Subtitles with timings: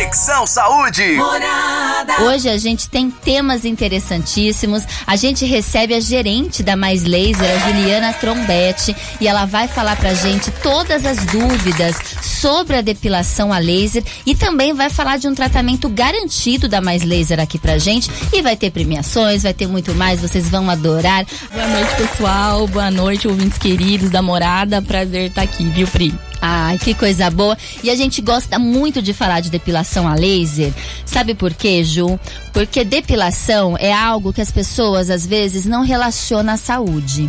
[0.00, 1.12] Conexão Saúde.
[1.12, 2.22] Morada.
[2.22, 4.82] Hoje a gente tem temas interessantíssimos.
[5.06, 9.96] A gente recebe a gerente da Mais Laser, a Juliana Trombete, e ela vai falar
[9.96, 15.28] pra gente todas as dúvidas sobre a depilação a laser e também vai falar de
[15.28, 19.66] um tratamento garantido da Mais Laser aqui pra gente e vai ter premiações, vai ter
[19.66, 21.26] muito mais, vocês vão adorar.
[21.52, 22.66] Boa noite, pessoal.
[22.66, 24.80] Boa noite, ouvintes queridos da Morada.
[24.80, 26.29] Prazer estar aqui, viu, Pri?
[26.40, 27.56] Ai, que coisa boa.
[27.82, 30.72] E a gente gosta muito de falar de depilação a laser.
[31.04, 32.18] Sabe por quê, Ju?
[32.52, 37.28] Porque depilação é algo que as pessoas às vezes não relacionam à saúde.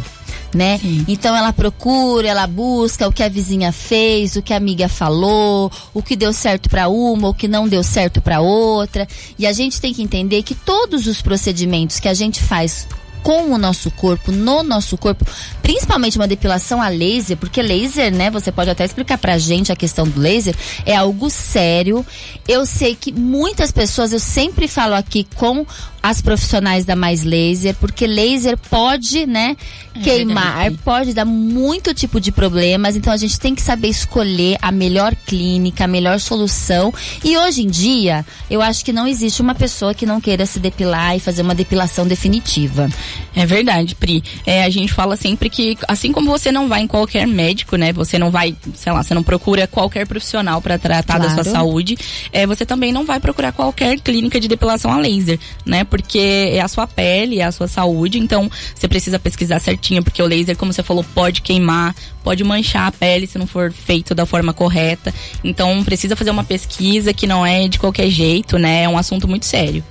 [0.53, 0.79] Né?
[0.79, 1.05] Sim.
[1.07, 5.71] Então ela procura, ela busca o que a vizinha fez, o que a amiga falou,
[5.93, 9.07] o que deu certo para uma, o que não deu certo para outra.
[9.39, 12.85] E a gente tem que entender que todos os procedimentos que a gente faz
[13.23, 15.25] com o nosso corpo, no nosso corpo,
[15.61, 19.75] principalmente uma depilação a laser, porque laser, né, você pode até explicar pra gente a
[19.75, 22.05] questão do laser, é algo sério.
[22.47, 25.65] Eu sei que muitas pessoas, eu sempre falo aqui com
[26.01, 29.55] as profissionais da Mais Laser, porque laser pode, né,
[29.95, 30.79] é queimar, verdade.
[30.83, 35.15] pode dar muito tipo de problemas, então a gente tem que saber escolher a melhor
[35.25, 36.93] clínica, a melhor solução.
[37.23, 40.59] E hoje em dia, eu acho que não existe uma pessoa que não queira se
[40.59, 42.89] depilar e fazer uma depilação definitiva.
[43.35, 44.23] É verdade, Pri.
[44.45, 47.93] É, a gente fala sempre que, assim como você não vai em qualquer médico, né?
[47.93, 51.35] Você não vai, sei lá, você não procura qualquer profissional para tratar claro.
[51.35, 51.97] da sua saúde,
[52.31, 55.83] é, você também não vai procurar qualquer clínica de depilação a laser, né?
[55.91, 60.23] Porque é a sua pele, é a sua saúde, então você precisa pesquisar certinho, porque
[60.23, 64.15] o laser, como você falou, pode queimar, pode manchar a pele se não for feito
[64.15, 65.13] da forma correta.
[65.43, 68.83] Então precisa fazer uma pesquisa que não é de qualquer jeito, né?
[68.83, 69.83] É um assunto muito sério.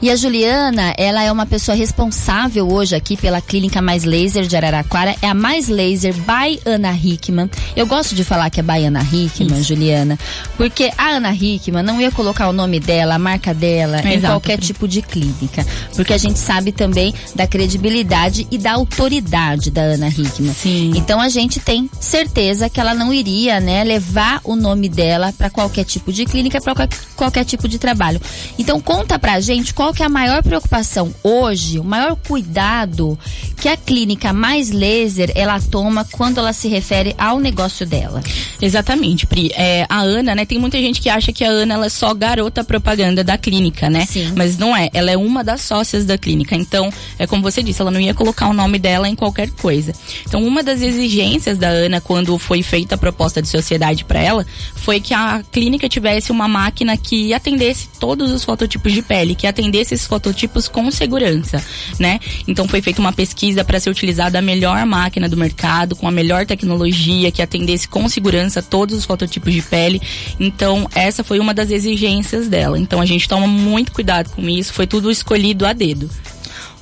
[0.00, 4.56] E a Juliana, ela é uma pessoa responsável hoje aqui pela Clínica Mais Laser de
[4.56, 5.14] Araraquara.
[5.22, 7.50] É a Mais Laser by Ana Hickman.
[7.74, 9.68] Eu gosto de falar que é by Ana Hickman, Isso.
[9.68, 10.18] Juliana,
[10.56, 14.58] porque a Ana Hickman não ia colocar o nome dela, a marca dela, em qualquer
[14.58, 15.66] tipo de clínica.
[15.94, 20.52] Porque a gente sabe também da credibilidade e da autoridade da Ana Hickman.
[20.52, 20.92] Sim.
[20.96, 25.48] Então a gente tem certeza que ela não iria, né, levar o nome dela para
[25.48, 28.20] qualquer tipo de clínica, para qualquer, qualquer tipo de trabalho.
[28.58, 33.18] Então conta pra gente gente, qual que é a maior preocupação hoje, o maior cuidado
[33.56, 38.22] que a clínica mais laser ela toma quando ela se refere ao negócio dela?
[38.60, 39.50] Exatamente, Pri.
[39.54, 40.44] É, a Ana, né?
[40.44, 43.88] Tem muita gente que acha que a Ana ela é só garota propaganda da clínica,
[43.88, 44.04] né?
[44.04, 44.32] Sim.
[44.36, 44.90] Mas não é.
[44.92, 46.54] Ela é uma das sócias da clínica.
[46.54, 49.94] Então, é como você disse, ela não ia colocar o nome dela em qualquer coisa.
[50.26, 54.46] Então, uma das exigências da Ana quando foi feita a proposta de sociedade para ela
[54.74, 59.46] foi que a clínica tivesse uma máquina que atendesse todos os fototipos de pele, que
[59.54, 61.62] atender esses fototipos com segurança,
[61.98, 62.18] né?
[62.46, 66.10] Então foi feita uma pesquisa para ser utilizada a melhor máquina do mercado, com a
[66.10, 70.02] melhor tecnologia que atendesse com segurança todos os fototipos de pele.
[70.38, 72.78] Então essa foi uma das exigências dela.
[72.78, 76.10] Então a gente toma muito cuidado com isso, foi tudo escolhido a dedo.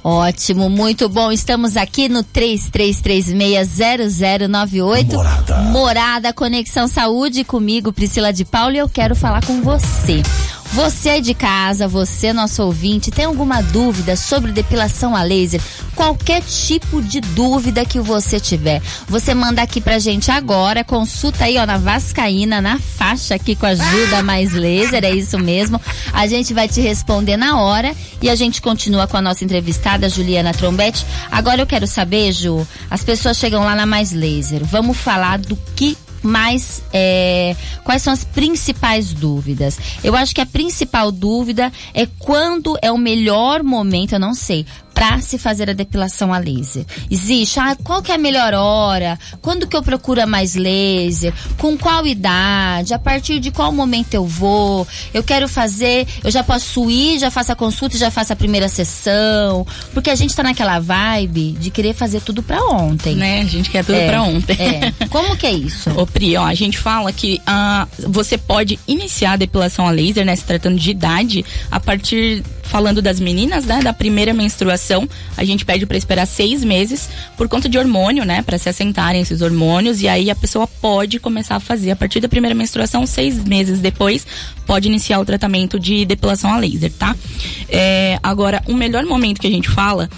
[0.05, 1.31] Ótimo, muito bom.
[1.31, 5.13] Estamos aqui no 33360098.
[5.13, 5.57] Morada.
[5.59, 10.21] Morada Conexão Saúde comigo, Priscila de Paulo, e eu quero falar com você.
[10.73, 15.61] Você de casa, você nosso ouvinte, tem alguma dúvida sobre depilação a laser?
[15.95, 21.59] Qualquer tipo de dúvida que você tiver, você manda aqui pra gente agora, consulta aí
[21.59, 25.79] ó na Vascaína, na faixa aqui com a ajuda mais laser, é isso mesmo.
[26.11, 30.09] A gente vai te responder na hora e a gente continua com a nossa entrevistada
[30.09, 31.05] Juliana Trombete.
[31.31, 34.65] Agora eu quero saber, Ju, as pessoas chegam lá na Mais Laser.
[34.65, 39.79] Vamos falar do que mais é, quais são as principais dúvidas?
[40.03, 44.67] Eu acho que a principal dúvida é quando é o melhor momento, eu não sei,
[44.93, 46.85] para se fazer a depilação a laser?
[47.11, 47.59] Existe?
[47.59, 49.19] Ah, qual que é a melhor hora?
[49.41, 51.33] Quando que eu procuro mais laser?
[51.59, 52.95] Com qual idade?
[52.95, 54.87] A partir de qual momento eu vou?
[55.13, 58.69] Eu quero fazer, eu já posso ir, já faço a consulta, já faço a primeira
[58.69, 63.15] sessão, porque a gente tá naquela vibe de querer fazer tudo para ontem.
[63.15, 63.41] Né?
[63.41, 64.57] A gente quer tudo é, para ontem.
[64.59, 65.07] É.
[65.09, 65.91] Como que é isso?
[65.91, 70.25] Ô Pri, ó, a gente fala que ah, você pode iniciar a depilação a laser,
[70.25, 75.45] né, se tratando de idade, a partir falando das meninas, né, da primeira menstruação, a
[75.45, 79.43] gente pede para esperar seis meses por conta de hormônio, né, para se assentarem esses
[79.43, 83.43] hormônios e aí a pessoa pode começar a fazer a partir da primeira menstruação, seis
[83.45, 84.27] meses depois,
[84.67, 87.15] pode iniciar o tratamento de depilação a laser, tá?
[87.69, 90.09] É, agora, o melhor momento que a gente fala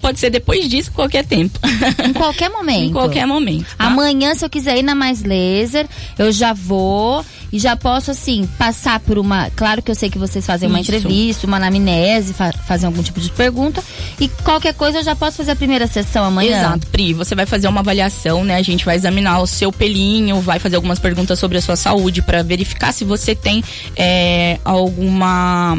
[0.00, 1.56] Pode, ser depois disso, qualquer tempo.
[2.04, 2.82] Em qualquer momento.
[2.90, 3.76] em qualquer momento.
[3.76, 3.86] Tá?
[3.86, 5.86] Amanhã, se eu quiser ir na Mais Laser,
[6.18, 9.50] eu já vou e já posso, assim, passar por uma.
[9.50, 10.90] Claro que eu sei que vocês fazem uma Isso.
[10.90, 13.82] entrevista, uma anamnese, fa fazem algum tipo de pergunta.
[14.20, 16.58] E qualquer coisa eu já posso fazer a primeira sessão amanhã.
[16.58, 17.14] Exato, Pri.
[17.14, 18.56] Você vai fazer uma avaliação, né?
[18.56, 22.20] A gente vai examinar o seu pelinho, vai fazer algumas perguntas sobre a sua saúde
[22.22, 23.62] para verificar se você tem
[23.96, 25.78] é, alguma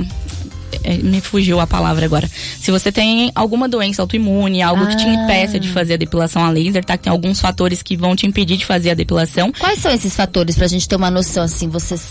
[1.04, 2.30] me fugiu a palavra agora.
[2.60, 4.88] Se você tem alguma doença autoimune, algo ah.
[4.88, 5.14] que te ah.
[5.14, 6.98] impeça de fazer a depilação a laser, tá?
[6.98, 9.52] Que tem alguns fatores que vão te impedir de fazer a depilação.
[9.58, 12.08] Quais são esses fatores pra gente ter uma noção, assim, vocês,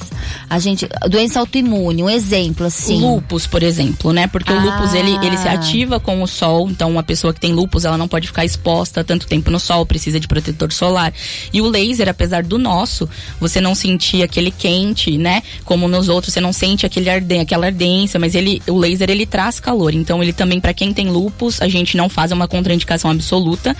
[0.48, 3.00] a gente, doença autoimune, um exemplo, assim?
[3.00, 4.26] Lupus, por exemplo, né?
[4.26, 4.56] Porque ah.
[4.56, 7.84] o lupus, ele, ele se ativa com o sol, então uma pessoa que tem lupus,
[7.84, 11.12] ela não pode ficar exposta tanto tempo no sol, precisa de protetor solar.
[11.52, 13.08] E o laser, apesar do nosso,
[13.40, 15.42] você não sentir aquele quente, né?
[15.64, 19.10] Como nos outros, você não sente aquele arden aquela ardência, mas ele ele, o laser
[19.10, 19.94] ele traz calor.
[19.94, 23.76] Então ele também para quem tem lupus, a gente não faz uma contraindicação absoluta.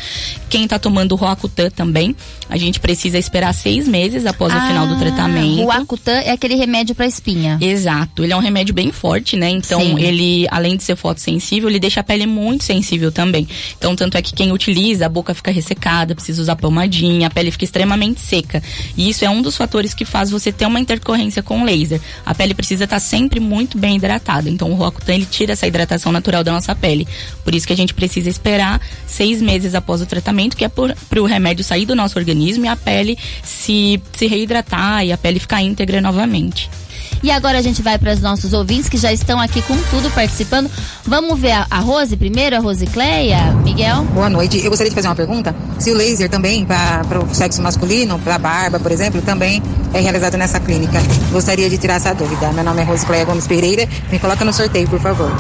[0.49, 2.15] Quem está tomando o Roacutan também,
[2.49, 5.63] a gente precisa esperar seis meses após ah, o final do ah, tratamento.
[5.63, 7.59] O Roacutan é aquele remédio para espinha.
[7.61, 8.25] Exato.
[8.25, 9.51] Ele é um remédio bem forte, né?
[9.51, 9.99] Então Sim.
[9.99, 13.49] ele, além de ser fotossensível, ele deixa a pele muito sensível também.
[13.77, 17.51] Então tanto é que quem utiliza, a boca fica ressecada, precisa usar pomadinha, a pele
[17.51, 18.63] fica extremamente seca.
[18.97, 22.01] E isso é um dos fatores que faz você ter uma intercorrência com o laser.
[22.25, 24.51] A pele precisa estar tá sempre muito bem hidratada.
[24.59, 27.07] Então o Roacutan ele tira essa hidratação natural da nossa pele.
[27.45, 31.23] Por isso que a gente precisa esperar seis meses após o tratamento, que é para
[31.23, 35.39] o remédio sair do nosso organismo e a pele se, se reidratar e a pele
[35.39, 36.69] ficar íntegra novamente.
[37.23, 40.11] E agora a gente vai para os nossos ouvintes que já estão aqui com tudo
[40.11, 40.71] participando.
[41.05, 43.53] Vamos ver a, a Rose primeiro, a Rose Cleia.
[43.65, 44.05] Miguel?
[44.15, 44.59] Boa noite.
[44.63, 45.55] Eu gostaria de fazer uma pergunta.
[45.79, 49.63] Se o laser também para o sexo masculino, para a barba, por exemplo, também
[49.93, 51.01] é realizado nessa clínica.
[51.31, 52.53] Gostaria de tirar essa dúvida.
[52.53, 53.89] Meu nome é Rose Cleia Gomes Pereira.
[54.11, 55.31] Me coloca no sorteio, por favor.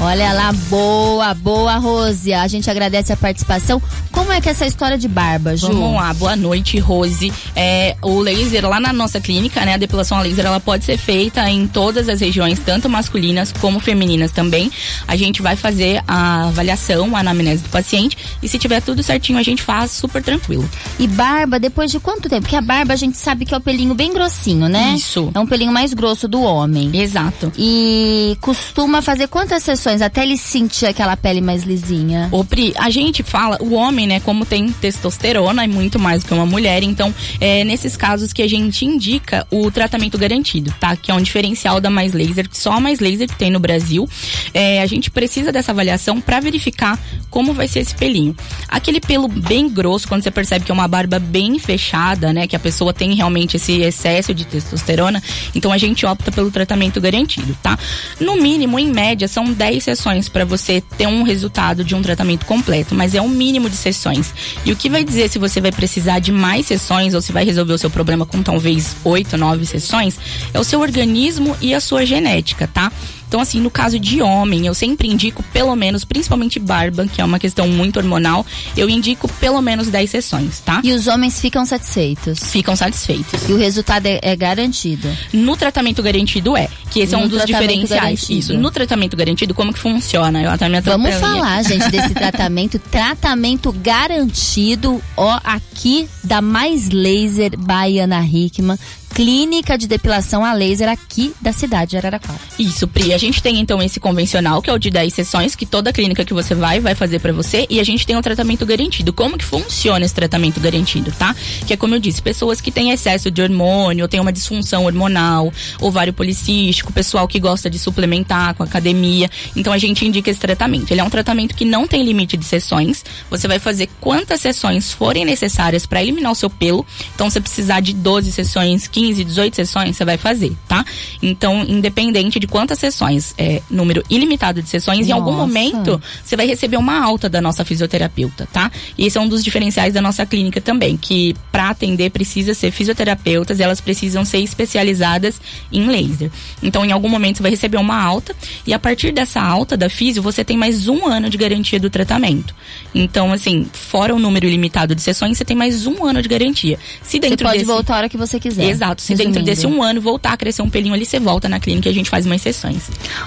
[0.00, 2.32] Olha lá, boa, boa, Rose.
[2.32, 3.80] A gente agradece a participação.
[4.10, 5.68] Como é que é essa história de barba, Ju?
[5.68, 7.32] Vamos lá, boa noite, Rose.
[7.54, 9.74] É, o laser lá na nossa clínica, né?
[9.74, 13.78] A depilação a laser, ela pode ser feita em todas as regiões, tanto masculinas como
[13.78, 14.70] femininas também.
[15.06, 19.38] A gente vai fazer a avaliação, a anamnese do paciente e se tiver tudo certinho,
[19.38, 20.68] a gente faz super tranquilo.
[20.98, 22.42] E barba, depois de quanto tempo?
[22.42, 24.94] Porque a barba a gente sabe que é o pelinho bem grossinho, né?
[24.96, 25.30] Isso.
[25.32, 26.90] É um pelinho mais grosso do homem.
[26.94, 27.52] Exato.
[27.56, 29.83] E costuma fazer quantas sessões?
[29.86, 32.28] Até ele sentir aquela pele mais lisinha.
[32.30, 36.28] Ô, Pri, a gente fala, o homem, né, como tem testosterona, é muito mais do
[36.28, 40.96] que uma mulher, então é nesses casos que a gente indica o tratamento garantido, tá?
[40.96, 44.08] Que é um diferencial da Mais Laser, só a Mais Laser que tem no Brasil.
[44.52, 46.98] É, a gente precisa dessa avaliação para verificar
[47.30, 48.36] como vai ser esse pelinho.
[48.68, 52.56] Aquele pelo bem grosso, quando você percebe que é uma barba bem fechada, né, que
[52.56, 55.22] a pessoa tem realmente esse excesso de testosterona,
[55.54, 57.78] então a gente opta pelo tratamento garantido, tá?
[58.20, 62.46] No mínimo, em média, são 10 sessões para você ter um resultado de um tratamento
[62.46, 64.32] completo, mas é um mínimo de sessões.
[64.64, 67.44] E o que vai dizer se você vai precisar de mais sessões ou se vai
[67.44, 70.18] resolver o seu problema com talvez oito, nove sessões
[70.52, 72.92] é o seu organismo e a sua genética, tá?
[73.34, 77.24] Então, assim, no caso de homem, eu sempre indico pelo menos, principalmente barba, que é
[77.24, 78.46] uma questão muito hormonal,
[78.76, 80.80] eu indico pelo menos 10 sessões, tá?
[80.84, 82.38] E os homens ficam satisfeitos?
[82.38, 83.48] Ficam satisfeitos.
[83.48, 85.08] E o resultado é, é garantido?
[85.32, 87.90] No tratamento garantido é, que esse no é um dos diferenciais.
[87.90, 88.38] Garantido.
[88.38, 90.40] Isso, no tratamento garantido, como que funciona?
[90.40, 91.70] Eu até me Vamos falar, aqui.
[91.70, 92.78] gente, desse tratamento.
[92.78, 98.78] tratamento garantido, ó, aqui da Mais Laser Baiana Hickman
[99.14, 102.40] clínica de depilação a laser aqui da cidade de Araraquara.
[102.58, 103.14] Isso, Pri.
[103.14, 106.24] A gente tem então esse convencional, que é o de 10 sessões, que toda clínica
[106.24, 107.64] que você vai, vai fazer para você.
[107.70, 109.12] E a gente tem um tratamento garantido.
[109.12, 111.34] Como que funciona esse tratamento garantido, tá?
[111.64, 114.84] Que é como eu disse, pessoas que têm excesso de hormônio, ou têm uma disfunção
[114.84, 119.30] hormonal, ovário policístico, pessoal que gosta de suplementar com academia.
[119.54, 120.90] Então a gente indica esse tratamento.
[120.90, 123.04] Ele é um tratamento que não tem limite de sessões.
[123.30, 126.84] Você vai fazer quantas sessões forem necessárias para eliminar o seu pelo.
[127.14, 130.82] Então, se precisar de 12 sessões, 15 15, 18 sessões, você vai fazer, tá?
[131.22, 135.10] Então, independente de quantas sessões, é número ilimitado de sessões, nossa.
[135.10, 138.70] em algum momento você vai receber uma alta da nossa fisioterapeuta, tá?
[138.96, 142.70] E esse é um dos diferenciais da nossa clínica também, que para atender precisa ser
[142.70, 145.38] fisioterapeutas, elas precisam ser especializadas
[145.70, 146.30] em laser.
[146.62, 148.34] Então, em algum momento você vai receber uma alta
[148.66, 151.90] e a partir dessa alta da fisio, você tem mais um ano de garantia do
[151.90, 152.54] tratamento.
[152.94, 156.78] Então, assim, fora o número ilimitado de sessões, você tem mais um ano de garantia.
[157.02, 157.66] Se dentro você pode desse...
[157.66, 158.64] voltar a hora que você quiser.
[158.70, 159.02] Exato Exato.
[159.02, 159.34] Se Resumindo.
[159.34, 161.92] dentro desse um ano voltar a crescer um pelinho ali, você volta na clínica e
[161.92, 162.82] a gente faz umas sessões.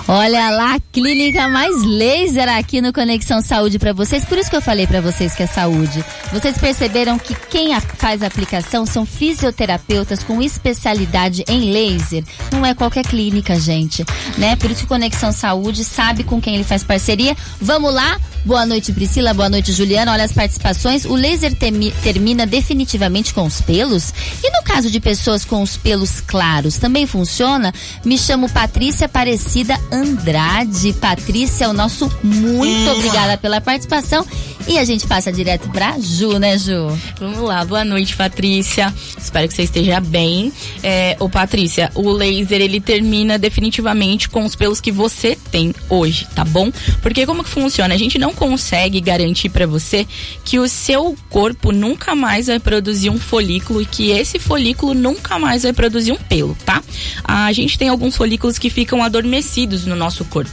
[0.08, 4.26] Olha lá, clínica mais laser aqui no Conexão Saúde para vocês.
[4.26, 6.04] Por isso que eu falei para vocês que é saúde.
[6.32, 12.24] Vocês perceberam que quem faz a aplicação são fisioterapeutas com especialidade em laser.
[12.52, 14.06] Não é qualquer clínica, gente,
[14.38, 14.56] né?
[14.56, 17.36] Por isso que Conexão Saúde sabe com quem ele faz parceria.
[17.60, 19.34] Vamos lá, Boa noite, Priscila.
[19.34, 20.14] Boa noite, Juliana.
[20.14, 21.04] Olha as participações.
[21.04, 21.54] O laser
[22.02, 24.14] termina definitivamente com os pelos?
[24.42, 27.74] E no caso de pessoas com os pelos claros, também funciona?
[28.04, 30.94] Me chamo Patrícia Aparecida Andrade.
[30.94, 34.26] Patrícia, o nosso muito obrigada pela participação.
[34.68, 36.88] E a gente passa direto pra Ju, né, Ju?
[37.20, 38.94] Vamos lá, boa noite, Patrícia.
[39.18, 40.52] Espero que você esteja bem.
[40.84, 46.28] É, ô, Patrícia, o laser ele termina definitivamente com os pelos que você tem hoje,
[46.36, 46.70] tá bom?
[47.02, 47.94] Porque como que funciona?
[47.94, 50.06] A gente não consegue garantir para você
[50.44, 55.37] que o seu corpo nunca mais vai produzir um folículo e que esse folículo nunca
[55.40, 56.84] mais vai produzir um pelo, tá?
[57.24, 60.52] A gente tem alguns folículos que ficam adormecidos no nosso corpo.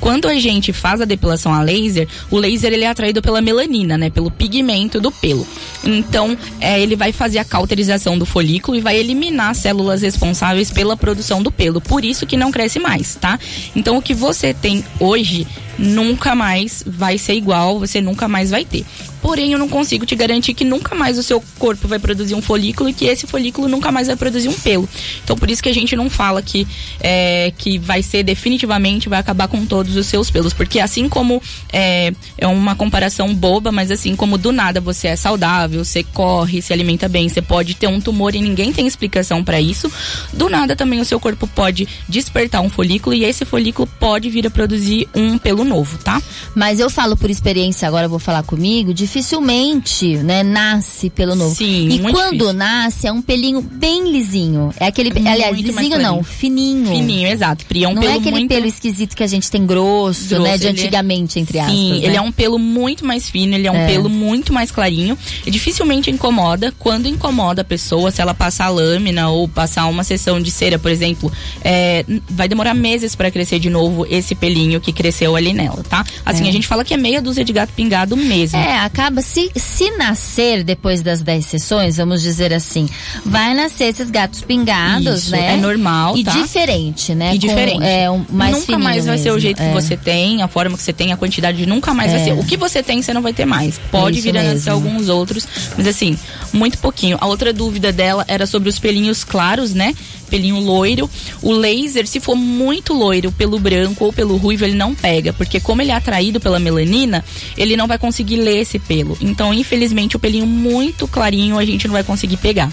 [0.00, 3.98] Quando a gente faz a depilação a laser, o laser ele é atraído pela melanina,
[3.98, 4.10] né?
[4.10, 5.46] Pelo pigmento do pelo.
[5.84, 10.96] Então, é, ele vai fazer a cauterização do folículo e vai eliminar células responsáveis pela
[10.96, 11.80] produção do pelo.
[11.80, 13.38] Por isso que não cresce mais, tá?
[13.74, 15.46] Então, o que você tem hoje
[15.78, 18.84] nunca mais vai ser igual, você nunca mais vai ter
[19.24, 22.42] porém eu não consigo te garantir que nunca mais o seu corpo vai produzir um
[22.42, 24.86] folículo e que esse folículo nunca mais vai produzir um pelo.
[25.24, 26.68] Então por isso que a gente não fala que,
[27.00, 30.52] é, que vai ser definitivamente, vai acabar com todos os seus pelos.
[30.52, 31.40] Porque assim como
[31.72, 36.60] é, é uma comparação boba, mas assim como do nada você é saudável, você corre,
[36.60, 39.90] se alimenta bem, você pode ter um tumor e ninguém tem explicação para isso,
[40.34, 44.46] do nada também o seu corpo pode despertar um folículo e esse folículo pode vir
[44.46, 46.20] a produzir um pelo novo, tá?
[46.54, 51.54] Mas eu falo por experiência, agora eu vou falar comigo, dificilmente, né, nasce pelo novo.
[51.54, 52.52] Sim, e quando difícil.
[52.52, 54.72] nasce é um pelinho bem lisinho.
[54.78, 56.86] É aquele, muito aliás, lisinho não, fininho.
[56.86, 57.64] Fininho, exato.
[57.66, 58.48] Pri, é um não é aquele muito...
[58.48, 61.74] pelo esquisito que a gente tem grosso, Grosso, né, de é- antigamente, entre aspas.
[61.74, 62.06] Sim, né?
[62.06, 63.86] ele é um pelo muito mais fino, ele é um É.
[63.86, 65.16] pelo muito mais clarinho.
[65.46, 66.72] E dificilmente incomoda.
[66.78, 70.90] Quando incomoda a pessoa, se ela passar lâmina ou passar uma sessão de cera, por
[70.90, 75.82] exemplo, é, vai demorar meses para crescer de novo esse pelinho que cresceu ali nela,
[75.88, 76.04] tá?
[76.26, 76.48] Assim, É.
[76.48, 78.58] a gente fala que é meia dúzia de gato pingado mesmo.
[78.58, 82.88] É, acaba se se nascer depois das 10 sessões, vamos dizer assim,
[83.24, 85.54] vai nascer esses gatos pingados, Isso, né?
[85.54, 86.32] é normal, E tá?
[86.32, 87.30] diferente, né?
[87.34, 87.84] E Com- diferente.
[87.84, 89.68] é um mais nunca mais vai ser o jeito é.
[89.68, 92.24] que você tem, a forma que você tem, a quantidade nunca mais vai É.
[92.24, 92.32] ser.
[92.32, 93.78] O que você tem, você não vai ter mais.
[93.90, 95.46] Pode Isso vir a nascer alguns outros,
[95.76, 96.18] mas assim,
[96.52, 97.16] muito pouquinho.
[97.20, 99.94] A outra dúvida dela era sobre os pelinhos claros, né?
[100.34, 101.08] Pelinho loiro.
[101.40, 105.60] O laser, se for muito loiro pelo branco ou pelo ruivo, ele não pega, porque
[105.60, 107.24] como ele é atraído pela melanina,
[107.56, 109.16] ele não vai conseguir ler esse pelo.
[109.20, 112.68] Então, infelizmente, o pelinho muito clarinho a gente não vai conseguir pegar.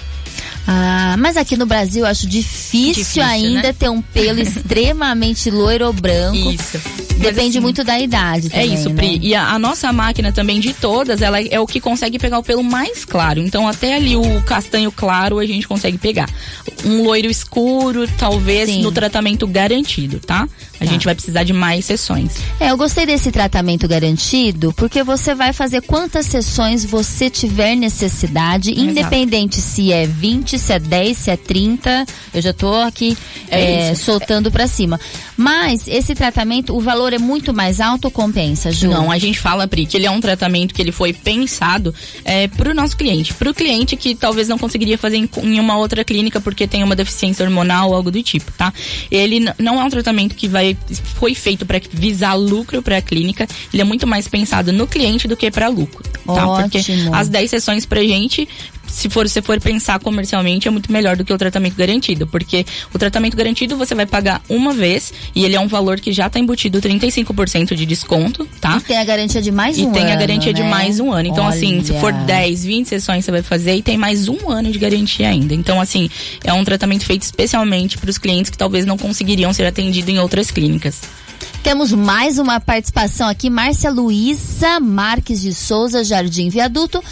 [0.68, 3.74] Ah, mas aqui no Brasil eu acho difícil, Difícil, ainda né?
[3.74, 6.38] ter um pelo extremamente loiro ou branco.
[6.38, 6.80] Isso.
[7.18, 8.96] Depende assim, muito da idade É também, isso, né?
[8.96, 9.20] Pri.
[9.22, 12.44] E a, a nossa máquina também, de todas, ela é o que consegue pegar o
[12.44, 13.39] pelo mais claro.
[13.39, 16.30] Então, até ali o castanho claro a gente consegue pegar.
[16.84, 18.82] Um loiro escuro, talvez, Sim.
[18.82, 20.48] no tratamento garantido, tá?
[20.81, 20.91] A Tá.
[20.91, 22.31] gente vai precisar de mais sessões.
[22.59, 28.71] É, eu gostei desse tratamento garantido, porque você vai fazer quantas sessões você tiver necessidade,
[28.71, 28.89] Exato.
[28.89, 32.03] independente se é 20, se é 10, se é 30.
[32.33, 33.15] Eu já tô aqui
[33.47, 35.00] É é, soltando pra cima.
[35.38, 38.89] Mas esse tratamento, o valor é muito mais alto ou compensa, Ju?
[38.89, 41.93] Não, a gente fala, Pri, que ele é um tratamento que ele foi pensado
[42.25, 43.33] é, pro nosso cliente.
[43.35, 46.95] Pro cliente que talvez não conseguiria fazer em, em uma outra clínica porque tem uma
[46.95, 48.73] deficiência hormonal ou algo do tipo, tá?
[49.11, 50.71] Ele não é um tratamento que vai
[51.16, 53.48] foi feito para visar lucro para a clínica.
[53.74, 56.46] Ele é muito mais pensado no cliente do que para lucro, tá?
[56.62, 56.80] Porque
[57.12, 58.48] as 10 sessões pra gente
[58.91, 62.65] se for você for pensar comercialmente é muito melhor do que o tratamento garantido, porque
[62.93, 66.27] o tratamento garantido você vai pagar uma vez e ele é um valor que já
[66.27, 68.77] está embutido 35% de desconto, tá?
[68.77, 70.69] E tem a garantia de mais E um tem ano, a garantia de né?
[70.69, 71.27] mais um ano.
[71.27, 72.25] Então, assim, se for Olha.
[72.25, 75.53] 10, 20 sessões você vai fazer e tem mais um ano de garantia ainda.
[75.53, 76.10] Então, assim,
[76.43, 80.19] é um tratamento feito especialmente para os clientes que talvez não conseguiriam ser atendidos em
[80.19, 81.01] outras clínicas.
[81.63, 87.03] Temos mais uma participação aqui, Márcia Luísa Marques de Souza, Jardim Viaduto.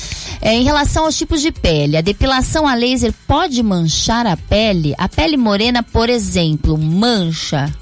[0.42, 4.96] É, em relação aos tipos de pele, a depilação a laser pode manchar a pele?
[4.98, 7.74] A pele morena, por exemplo, mancha?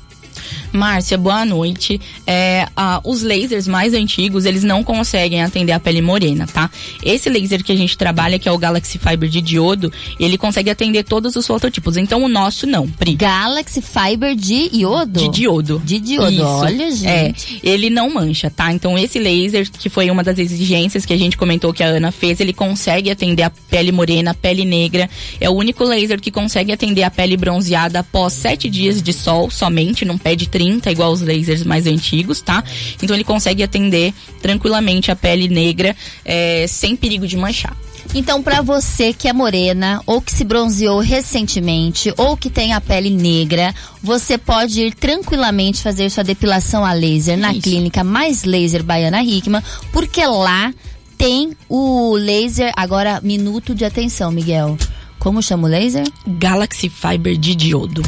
[0.72, 2.00] Márcia, boa noite.
[2.26, 6.70] É, ah, os lasers mais antigos, eles não conseguem atender a pele morena, tá?
[7.04, 10.70] Esse laser que a gente trabalha, que é o Galaxy Fiber de diodo, ele consegue
[10.70, 11.98] atender todos os fototipos.
[11.98, 13.16] Então o nosso não, Pri.
[13.16, 15.20] Galaxy Fiber de iodo?
[15.20, 15.82] De diodo.
[15.84, 16.44] De diodo, Isso.
[16.44, 17.08] olha, gente.
[17.08, 17.34] É,
[17.64, 18.72] ele não mancha, tá?
[18.72, 22.12] Então esse laser, que foi uma das exigências que a gente comentou que a Ana
[22.12, 25.10] fez, ele consegue atender a pele morena, a pele negra.
[25.40, 29.50] É o único laser que consegue atender a pele bronzeada após sete dias de sol
[29.50, 32.64] somente, num pé de 30 tinta igual os lasers mais antigos, tá?
[33.02, 35.96] Então ele consegue atender tranquilamente a pele negra
[36.26, 37.76] é, sem perigo de manchar.
[38.16, 42.80] Então, para você que é morena, ou que se bronzeou recentemente, ou que tem a
[42.80, 47.62] pele negra, você pode ir tranquilamente fazer sua depilação a laser na Isso.
[47.62, 50.74] clínica Mais Laser Baiana Hickman, porque lá
[51.18, 52.72] tem o laser.
[52.78, 54.78] Agora, minuto de atenção, Miguel.
[55.20, 56.06] Como chama o laser?
[56.26, 58.02] Galaxy Fiber de diodo.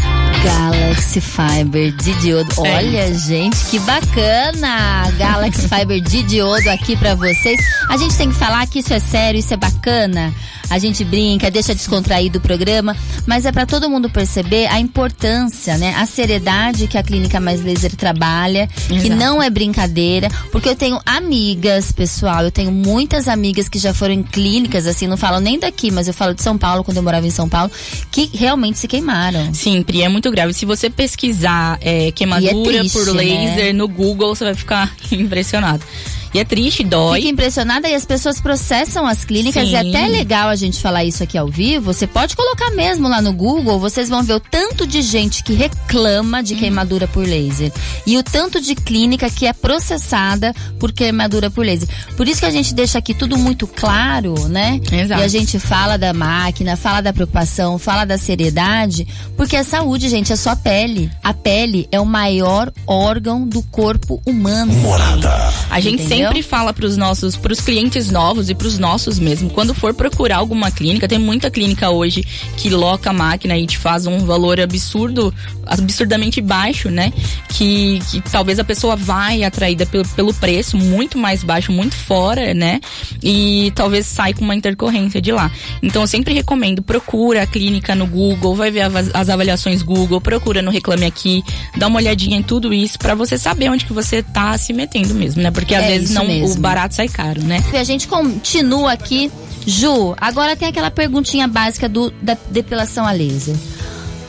[0.43, 2.65] Galaxy Fiber de diodo.
[2.65, 3.27] É Olha, isso.
[3.27, 5.11] gente, que bacana!
[5.17, 7.59] Galaxy Fiber de diodo aqui para vocês.
[7.89, 10.33] A gente tem que falar que isso é sério, isso é bacana
[10.69, 12.95] a gente brinca, deixa descontraído o programa,
[13.25, 15.95] mas é para todo mundo perceber a importância, né?
[15.97, 19.01] A seriedade que a Clínica Mais Laser trabalha, Exato.
[19.01, 23.93] que não é brincadeira, porque eu tenho amigas, pessoal, eu tenho muitas amigas que já
[23.93, 26.97] foram em clínicas, assim, não falo nem daqui, mas eu falo de São Paulo, quando
[26.97, 27.71] eu morava em São Paulo,
[28.11, 29.53] que realmente se queimaram.
[29.53, 30.53] Sim, Pri, é muito grave.
[30.53, 33.73] Se você pesquisar é, queimadura é triste, por laser né?
[33.73, 35.83] no Google, você vai ficar impressionado.
[36.33, 37.21] E é triste, dói.
[37.21, 39.67] Fica impressionada e as pessoas processam as clínicas.
[39.67, 39.71] Sim.
[39.71, 41.91] E é até legal a gente falar isso aqui ao vivo.
[41.93, 45.53] Você pode colocar mesmo lá no Google, vocês vão ver o tanto de gente que
[45.53, 46.57] reclama de hum.
[46.57, 47.71] queimadura por laser.
[48.05, 51.87] E o tanto de clínica que é processada por queimadura por laser.
[52.15, 54.79] Por isso que a gente deixa aqui tudo muito claro, né?
[54.91, 55.21] Exato.
[55.21, 60.09] E a gente fala da máquina, fala da preocupação, fala da seriedade, porque a saúde,
[60.09, 61.11] gente, é só pele.
[61.23, 64.73] A pele é o maior órgão do corpo humano.
[64.73, 65.29] Morada.
[65.69, 66.18] A gente Entendeu?
[66.25, 69.73] Sempre fala para os nossos, para os clientes novos e para os nossos mesmo, quando
[69.73, 72.23] for procurar alguma clínica, tem muita clínica hoje
[72.57, 75.33] que loca a máquina e te faz um valor absurdo,
[75.65, 77.13] absurdamente baixo, né?
[77.49, 82.53] Que, que talvez a pessoa vai atraída pelo, pelo preço muito mais baixo, muito fora,
[82.53, 82.79] né?
[83.21, 85.51] E talvez sai com uma intercorrência de lá.
[85.81, 88.81] Então eu sempre recomendo, procura a clínica no Google, vai ver
[89.13, 91.43] as avaliações Google, procura no Reclame Aqui,
[91.77, 95.13] dá uma olhadinha em tudo isso para você saber onde que você tá se metendo
[95.13, 95.51] mesmo, né?
[95.51, 96.57] Porque às é vezes não mesmo.
[96.57, 97.63] o barato sai caro, né?
[97.73, 99.31] E a gente continua aqui.
[99.65, 103.55] Ju, agora tem aquela perguntinha básica do, da depilação a laser.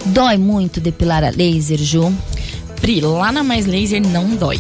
[0.07, 2.13] Dói muito depilar a laser, Ju?
[2.81, 4.59] Pri, lá na Mais Laser não dói.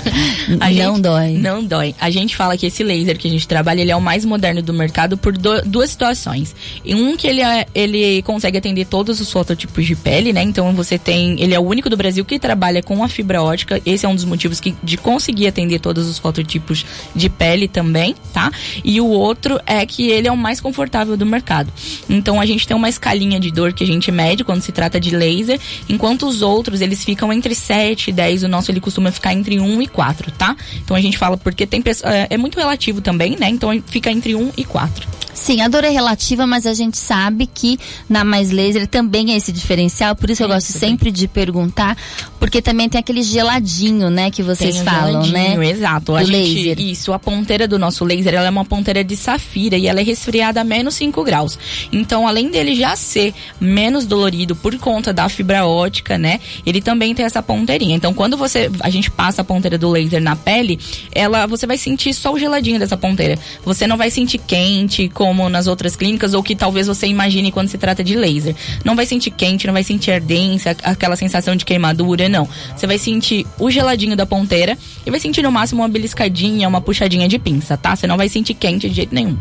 [0.48, 1.32] não gente, dói.
[1.32, 1.94] Não dói.
[2.00, 4.62] A gente fala que esse laser que a gente trabalha, ele é o mais moderno
[4.62, 6.54] do mercado por do, duas situações.
[6.84, 10.42] E um que ele, é, ele consegue atender todos os fototipos de pele, né?
[10.42, 13.80] Então você tem, ele é o único do Brasil que trabalha com a fibra ótica.
[13.84, 18.14] Esse é um dos motivos que, de conseguir atender todos os fototipos de pele também,
[18.32, 18.50] tá?
[18.82, 21.70] E o outro é que ele é o mais confortável do mercado.
[22.08, 24.98] Então a gente tem uma escalinha de dor que a gente mede quando se trata
[24.98, 28.80] de laser, enquanto os outros eles ficam entre entre 7 e 10, o nosso ele
[28.80, 30.56] costuma ficar entre 1 e 4, tá?
[30.82, 33.48] Então a gente fala porque tem é, é muito relativo também, né?
[33.48, 35.20] Então fica entre 1 e 4.
[35.40, 39.36] Sim, a dor é relativa, mas a gente sabe que na Mais Laser também é
[39.36, 41.96] esse diferencial, por isso é eu gosto sempre de perguntar,
[42.38, 45.56] porque também tem aquele geladinho, né, que vocês tem falam, né?
[45.70, 46.14] Exato.
[46.14, 46.80] a gente, laser.
[46.80, 50.02] Isso, a ponteira do nosso laser, ela é uma ponteira de safira e ela é
[50.02, 51.58] resfriada a menos 5 graus.
[51.92, 57.14] Então, além dele já ser menos dolorido por conta da fibra ótica, né, ele também
[57.14, 57.96] tem essa ponteirinha.
[57.96, 60.78] Então, quando você a gente passa a ponteira do laser na pele,
[61.12, 63.38] ela você vai sentir só o geladinho dessa ponteira.
[63.64, 67.68] Você não vai sentir quente, como nas outras clínicas ou que talvez você imagine quando
[67.68, 68.54] se trata de laser.
[68.84, 72.48] Não vai sentir quente, não vai sentir ardência, aquela sensação de queimadura, não.
[72.76, 76.80] Você vai sentir o geladinho da ponteira e vai sentir no máximo uma beliscadinha, uma
[76.80, 77.94] puxadinha de pinça, tá?
[77.96, 79.36] Você não vai sentir quente de jeito nenhum.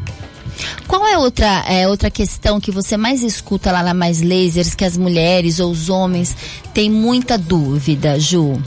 [0.87, 4.85] Qual é outra, é, outra questão que você mais escuta lá na Mais Lasers que
[4.85, 6.35] as mulheres ou os homens
[6.73, 8.61] têm muita dúvida, Ju?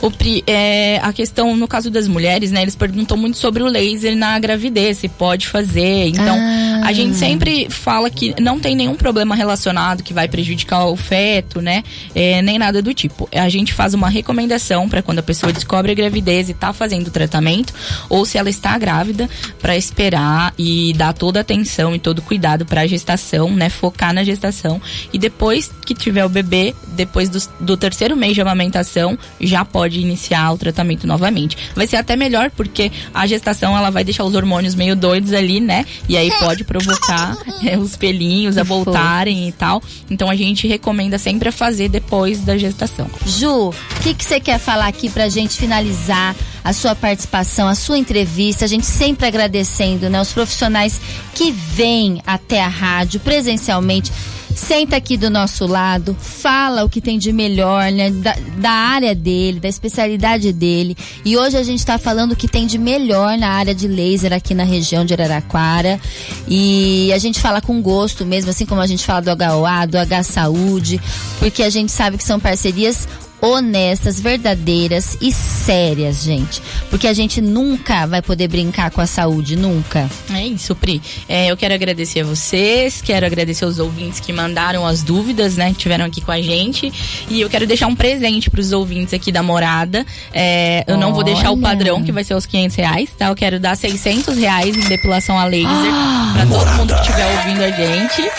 [0.00, 2.62] O Pri, é, a questão, no caso das mulheres, né?
[2.62, 6.08] Eles perguntam muito sobre o laser na gravidez, se pode fazer.
[6.08, 6.71] Então, ah.
[6.82, 11.60] A gente sempre fala que não tem nenhum problema relacionado que vai prejudicar o feto,
[11.60, 11.82] né?
[12.14, 13.28] É, nem nada do tipo.
[13.32, 17.08] A gente faz uma recomendação para quando a pessoa descobre a gravidez e tá fazendo
[17.08, 17.72] o tratamento,
[18.08, 19.28] ou se ela está grávida,
[19.60, 23.68] para esperar e dar toda a atenção e todo o cuidado para a gestação, né?
[23.68, 24.80] Focar na gestação.
[25.12, 30.00] E depois que tiver o bebê, depois do, do terceiro mês de amamentação, já pode
[30.00, 31.56] iniciar o tratamento novamente.
[31.74, 35.60] Vai ser até melhor porque a gestação ela vai deixar os hormônios meio doidos ali,
[35.60, 35.86] né?
[36.08, 39.82] E aí pode provocar é, os pelinhos a voltarem e tal.
[40.10, 43.08] Então a gente recomenda sempre a fazer depois da gestação.
[43.26, 47.74] Ju, o que, que você quer falar aqui pra gente finalizar a sua participação, a
[47.74, 48.64] sua entrevista?
[48.64, 50.20] A gente sempre agradecendo, né?
[50.20, 51.00] Os profissionais
[51.34, 54.10] que vêm até a rádio presencialmente
[54.54, 58.10] senta aqui do nosso lado, fala o que tem de melhor, né?
[58.10, 60.96] Da, da área dele, da especialidade dele.
[61.24, 64.32] E hoje a gente está falando o que tem de melhor na área de laser
[64.32, 66.00] aqui na região de Araraquara.
[66.48, 69.98] E a gente fala com gosto mesmo, assim como a gente fala do HOA, do
[69.98, 71.00] H Saúde,
[71.38, 73.06] porque a gente sabe que são parcerias
[73.42, 76.62] honestas, verdadeiras e sérias, gente.
[76.88, 80.08] Porque a gente nunca vai poder brincar com a saúde, nunca.
[80.32, 81.02] É isso, Pri.
[81.28, 85.72] É, eu quero agradecer a vocês, quero agradecer os ouvintes que mandaram as dúvidas, né?
[85.72, 86.92] Que tiveram aqui com a gente.
[87.28, 90.06] E eu quero deixar um presente para os ouvintes aqui da morada.
[90.32, 91.04] É, eu Olha.
[91.04, 93.26] não vou deixar o padrão, que vai ser os 500 reais, tá?
[93.26, 97.26] Eu quero dar 600 reais em depilação a laser ah, para todo mundo que estiver
[97.38, 98.30] ouvindo a gente.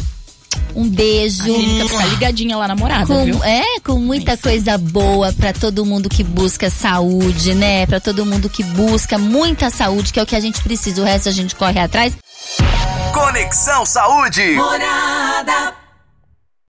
[0.76, 1.42] Um beijo.
[1.42, 3.44] A clínica fica ligadinha lá na morada, com, viu?
[3.44, 7.86] É, com muita coisa boa para todo mundo que busca saúde, né?
[7.86, 11.02] Para todo mundo que busca muita saúde, que é o que a gente precisa.
[11.02, 12.14] O resto a gente corre atrás.
[13.14, 14.56] Conexão Saúde.
[14.56, 15.85] Morada.